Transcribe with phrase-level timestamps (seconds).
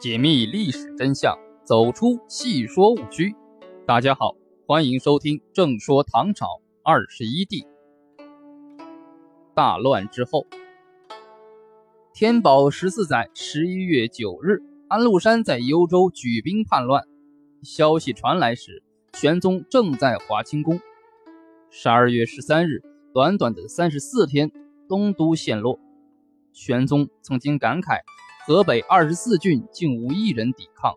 [0.00, 3.34] 解密历史真相，走出戏说误区。
[3.84, 6.46] 大家好，欢迎收听《正说唐朝
[6.84, 7.62] 二十一帝》。
[9.56, 10.46] 大乱之后，
[12.14, 17.02] 天宝十四载十一月九日，安禄山在幽州举兵叛乱。
[17.64, 20.78] 消息传来时，玄宗正在华清宫。
[21.70, 24.52] 十二月十三日，短短的三十四天，
[24.88, 25.80] 东都陷落。
[26.52, 27.98] 玄宗曾经感慨。
[28.48, 30.94] 河北二十四郡竟无一人抵抗，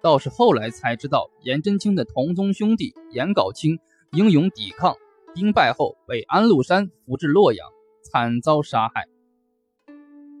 [0.00, 3.78] 倒是后来才知道，颜真卿的同宗兄弟颜杲卿
[4.12, 4.96] 英勇抵抗，
[5.34, 7.68] 兵败后被安禄山俘至洛阳，
[8.02, 9.04] 惨遭杀害。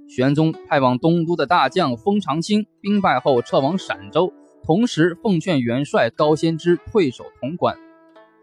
[0.08, 4.32] 玄宗派往东都的大将封长清兵败后撤往陕州，
[4.64, 7.76] 同时奉劝元帅高仙芝退守潼关。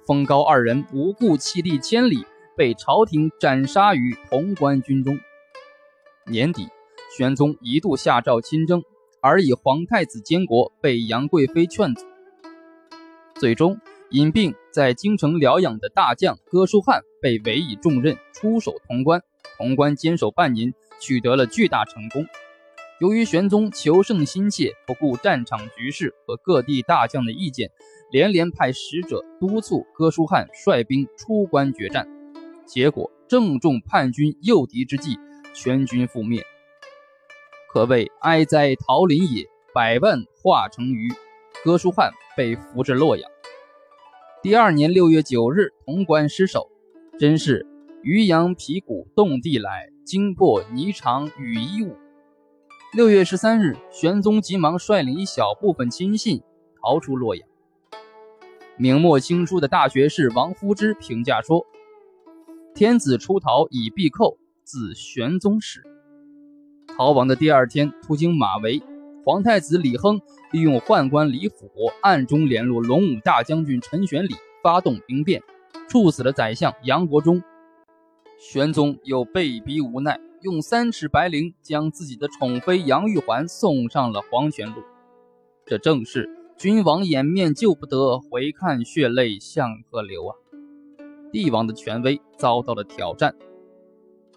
[0.06, 5.18] 封高二人无故弃地千里，被朝廷斩杀于潼关军中。
[6.28, 6.68] 年底。
[7.18, 8.84] 玄宗一度下诏亲征，
[9.24, 12.06] 而以皇太子监国被杨贵妃劝阻，
[13.40, 13.80] 最终
[14.12, 19.20] 因病在京城疗养的大将哥舒翰被委以重任，出守潼关。
[19.58, 22.24] 潼关坚守半年，取得了巨大成功。
[23.02, 27.72] 由于玄宗求胜心切，不顾战场局势和各地大将的意见，
[28.12, 32.08] 连连派使者督促哥舒翰率兵出关决战，
[32.68, 35.18] 结果正中叛军诱敌之计，
[35.56, 36.46] 全军覆灭。
[37.78, 41.14] 可谓哀哉桃林也，百万化成鱼。
[41.64, 43.30] 哥舒翰被俘至洛阳。
[44.42, 46.72] 第二年六月九日，潼关失守，
[47.20, 47.68] 真是
[48.02, 51.96] 渔阳鼙鼓动地来，惊破霓裳羽衣舞。
[52.96, 56.42] 六月十三日，玄宗急忙率领一小部分亲信
[56.82, 57.48] 逃出洛阳。
[58.76, 61.64] 明末清初的大学士王夫之评价说
[62.74, 65.84] ：“天子出逃以避寇，自玄宗始。”
[66.98, 68.82] 逃亡的第二天，途经马嵬，
[69.24, 70.20] 皇太子李亨
[70.52, 71.70] 利用宦官李辅
[72.02, 75.44] 暗中联络龙武大将军陈玄礼，发动兵变，
[75.88, 77.40] 处死了宰相杨国忠。
[78.40, 84.82] 玄宗又被逼无奈，用三尺白绫将自己的宠妃杨玉环送上了黄泉路。
[85.68, 86.28] 这正是
[86.58, 90.36] 君王掩面救不得，回看血泪向河流啊！
[91.32, 93.36] 帝王的权威遭到了挑战。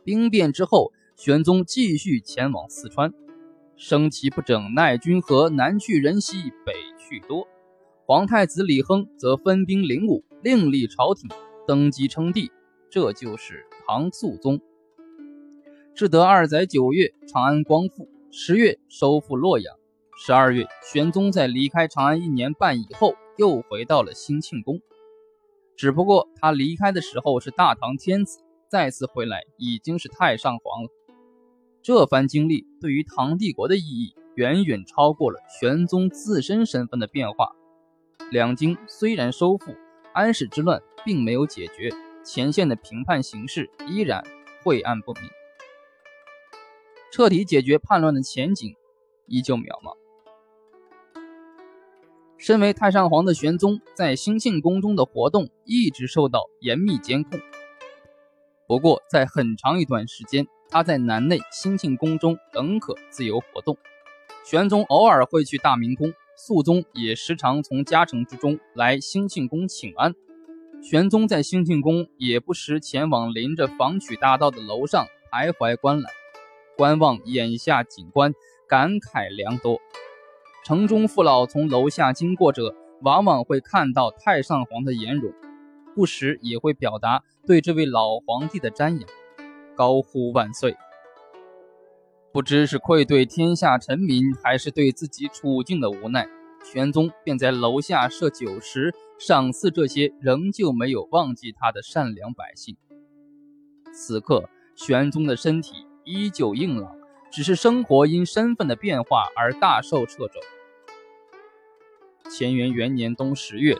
[0.05, 0.93] 兵变之后。
[1.23, 3.13] 玄宗继续前往四川，
[3.77, 5.51] 生其不整，奈君何？
[5.51, 7.47] 南去人稀，北去多。
[8.07, 11.29] 皇太子李亨则分兵领武，另立朝廷，
[11.69, 12.51] 登基称帝，
[12.89, 14.63] 这就是唐肃宗。
[15.95, 19.75] 至德二载九月，长安光复；十月收复洛阳；
[20.17, 24.81] 十二月，玄宗在离开长安一年半以后，又回到了兴庆宫。
[25.77, 28.39] 只不过他离开的时候是大唐天子，
[28.71, 30.89] 再次回来已经是太上皇了。
[31.83, 37.53] 这番经历对于唐帝国的意义远远超过了玄宗自身身份的变化。
[38.31, 39.75] 两京虽然收复，
[40.13, 41.91] 安史之乱并没有解决，
[42.23, 44.23] 前线的评判形势依然
[44.63, 45.23] 晦暗不明。
[47.11, 48.77] 彻底解决叛乱的前景
[49.27, 49.97] 依旧渺茫。
[52.37, 57.41] 身为太上皇的玄宗，在兴庆宫中的活动一直受到严密监控。
[58.69, 60.47] 不过，在很长一段时间。
[60.71, 63.77] 他在南内兴庆宫中仍可自由活动，
[64.45, 70.15] 玄宗偶尔会去大明宫，肃宗也时常从嘉诚之中来兴庆宫请安。
[70.81, 76.13] 玄宗在兴庆宫也不时前往临着房曲大道的楼上徘徊观览，
[76.77, 78.33] 观望眼下景观，
[78.69, 79.79] 感慨良多。
[80.65, 85.33] 城中父老从楼下经过者，往往会看到太上皇的颜容，
[85.97, 89.09] 不时也会表达对这位老皇帝的瞻仰。
[89.81, 90.77] 高呼万岁！
[92.35, 96.29] 不知是愧对天下臣民，还是对自己处境的无奈，
[96.63, 102.77] 玄宗便在楼下设酒食，赏赐这些仍旧没有忘记他的善良百姓。
[103.91, 106.95] 此刻，玄宗的身体依旧硬朗，
[107.33, 110.41] 只是生活因身份的变化而大受掣肘。
[112.25, 113.79] 乾元元年冬十月，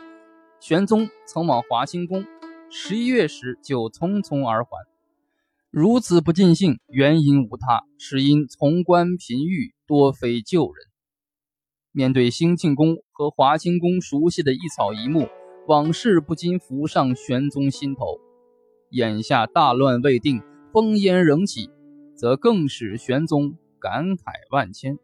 [0.59, 2.25] 玄宗曾往华清宫，
[2.71, 4.71] 十一月时就匆匆而还。
[5.71, 10.85] 如此不尽兴，原因无他，是因从官频遇，多非旧人。
[11.93, 15.29] 面对兴庆宫和华清宫熟悉的一草一木，
[15.69, 18.19] 往事不禁浮上玄宗心头。
[18.89, 20.41] 眼下大乱未定，
[20.73, 21.69] 烽烟仍起，
[22.17, 24.99] 则更使玄宗感慨万千。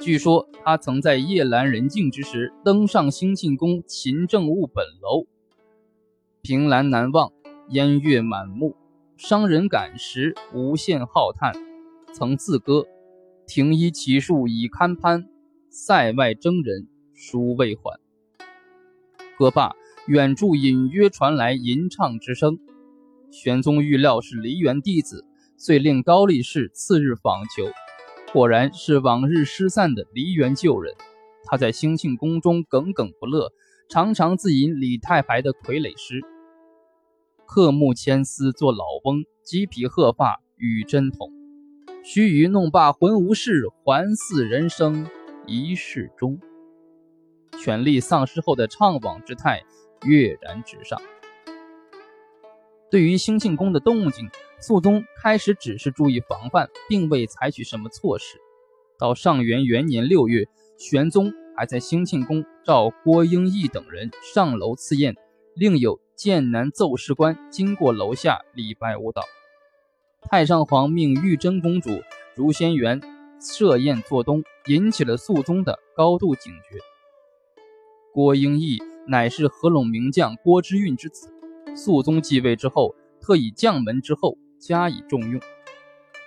[0.00, 5.28] 据说他曾在夜阑人静之时，登上兴庆宫勤政务本楼，
[6.42, 7.32] 凭栏难望，
[7.68, 8.74] 烟月满目。
[9.18, 11.52] 商人感时无限浩叹，
[12.14, 12.86] 曾自歌
[13.48, 15.26] ：“廷医起数已堪攀，
[15.70, 17.98] 塞外征人殊未还。
[19.36, 19.74] 歌罢，
[20.06, 22.60] 远处隐约传来吟唱之声。
[23.32, 25.26] 玄宗预料是梨园弟子，
[25.56, 27.68] 遂令高力士次日访求，
[28.32, 30.94] 果然是往日失散的梨园旧人。
[31.42, 33.50] 他在兴庆宫中耿耿不乐，
[33.90, 36.22] 常常自吟李太白的傀儡诗
[37.48, 41.32] ：“刻木牵丝作老翁，鸡皮鹤发与针筒。”
[42.04, 45.08] 须臾弄罢浑无事，还似人生
[45.46, 46.38] 一世中。
[47.58, 49.62] 权力丧失后的怅惘之态
[50.04, 51.00] 跃然纸上。
[52.90, 54.28] 对于兴庆宫的动静，
[54.60, 58.36] 肃宗开始只是注意防范，并未采取什么措施。
[58.98, 60.46] 到上元元年六月，
[60.76, 65.16] 玄宗还在兴庆宫召郭英义等人上楼赐宴，
[65.54, 69.22] 另有剑南奏事官经过楼下礼拜舞蹈。
[70.20, 72.02] 太上皇命玉真公主
[72.34, 73.00] 如仙元
[73.40, 76.80] 设宴做东，引起了肃宗的高度警觉。
[78.12, 81.32] 郭英义乃是合拢名将郭之运之子，
[81.76, 85.40] 肃宗继位之后，特以将门之后加以重用。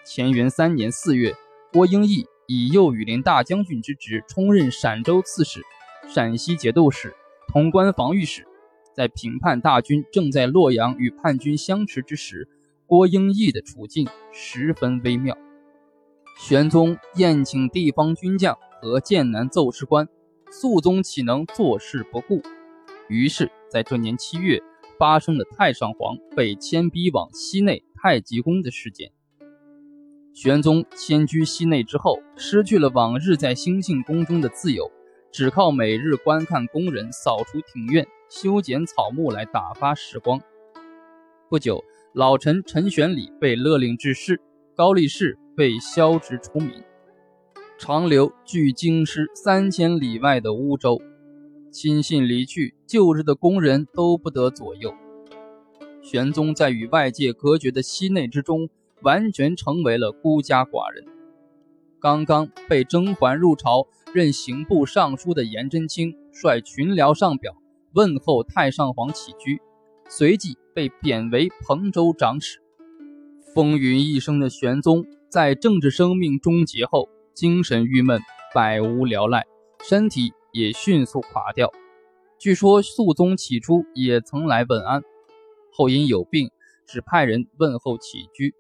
[0.05, 1.35] 乾元三年四月，
[1.73, 5.61] 郭英义以右羽林大将军之职充任陕州刺史、
[6.07, 7.13] 陕西节度使、
[7.53, 8.47] 潼关防御使，
[8.93, 12.47] 在平叛大军正在洛阳与叛军相持之时。
[12.87, 15.37] 郭英义的处境十分微妙，
[16.37, 20.09] 玄宗宴请地方军将和剑南奏事官，
[20.51, 22.41] 肃宗岂能坐视不顾？
[23.07, 24.61] 于是，在这年七月，
[24.99, 29.09] 发生了太上皇被迁逼往西内太极宫的事件。
[30.33, 34.91] 玄宗迁居西内之后，失去了往日在兴庆宫中的自由，
[35.31, 40.41] 只靠每日观看宫人扫除庭院、修剪草木来打发时光。
[41.49, 41.83] 不久。
[42.13, 44.41] 老臣陈玄礼被勒令致仕，
[44.75, 46.83] 高力士被削职除名，
[47.77, 51.01] 长留距京师三千里外的乌州。
[51.71, 54.93] 亲信离去，旧日的宫人都不得左右。
[56.01, 58.67] 玄宗在与外界隔绝的西内之中，
[59.01, 61.05] 完全成为了孤家寡人。
[62.01, 67.55] 刚刚被甄嬛入朝任刑部尚书的颜真卿，率群僚上表
[67.93, 69.61] 问候太上皇起居。
[70.09, 72.61] 随即被贬为彭州长史。
[73.53, 78.19] 风云一生的玄宗，在政治生命终结后，精神郁闷，
[78.53, 79.45] 百无聊赖，
[79.81, 81.71] 身体也迅速垮掉。
[82.37, 85.01] 据说肃宗起初也曾来问安，
[85.71, 86.49] 后因有病，
[86.85, 88.53] 只派人问候起居。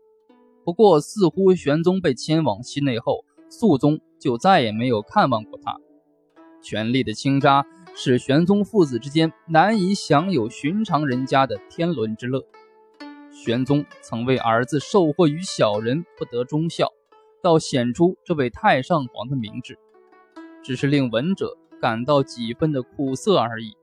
[0.63, 5.77] 不过，似乎玄宗被迁往西内后，肃宗就再也没有看望过他。
[6.63, 7.65] 权力的倾轧。
[7.93, 12.43] 使玄宗父子之间难以享有寻常人家的天伦之乐。
[13.31, 16.91] 玄宗曾为儿子受惠于小人，不得忠孝，
[17.41, 19.77] 倒显出这位太上皇的明智，
[20.63, 23.75] 只是令闻者感到几分的苦涩而已。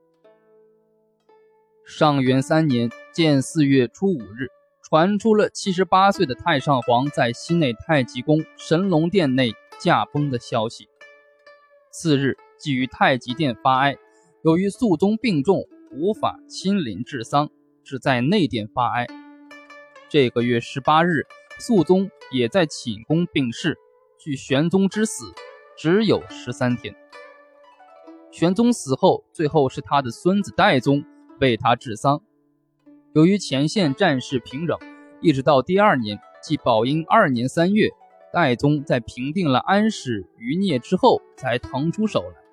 [1.85, 4.49] 上元三年建四月初五日，
[4.83, 10.89] 传出了七十八岁的太上皇在西内太极宫神龙殿内驾崩的消息。
[11.91, 12.37] 次日。
[12.59, 13.97] 即于太极殿发哀，
[14.43, 17.51] 由于肃宗病重，无法亲临治丧，
[17.85, 19.07] 只在内殿发哀。
[20.09, 21.27] 这个月十八日，
[21.59, 23.77] 肃宗也在寝宫病逝。
[24.21, 25.33] 距玄宗之死
[25.77, 26.95] 只有十三天。
[28.33, 31.05] 玄宗死后，最后是他的孙子代宗
[31.41, 32.21] 为他治丧。
[33.13, 34.77] 由于前线战事平整，
[35.21, 37.89] 一直到第二年，即宝应二年三月，
[38.33, 42.48] 代宗在平定了安史余孽之后，才腾出手来。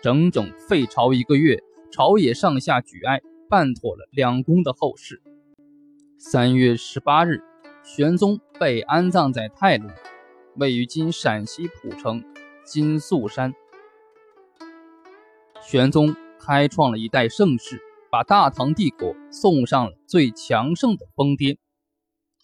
[0.00, 5.20] 整整废朝一个月，朝野上下举哀，办妥了两宫的后事。
[6.16, 7.42] 三月十八日，
[7.82, 9.90] 玄宗被安葬在泰陵，
[10.54, 12.22] 位于今陕西蒲城
[12.64, 13.52] 金粟山。
[15.60, 21.58] 玄宗开创了一代盛世，把大唐帝国送上了最强盛的峰巅，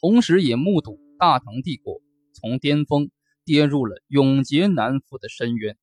[0.00, 2.00] 同时也目睹大唐帝国
[2.32, 3.10] 从巅峰
[3.44, 5.76] 跌入了永劫难复的深渊。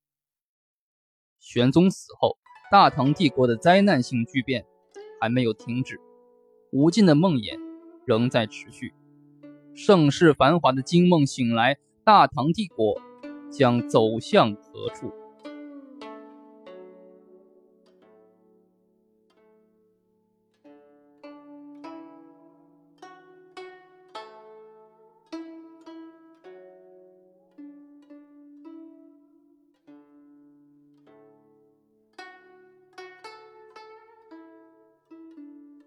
[1.52, 2.38] 玄宗死后，
[2.70, 4.64] 大唐帝国的灾难性巨变
[5.20, 6.00] 还没有停止，
[6.70, 7.60] 无尽的梦魇
[8.06, 8.94] 仍在持续。
[9.74, 12.98] 盛世繁华的惊梦醒来，大唐帝国
[13.50, 15.12] 将走向何处？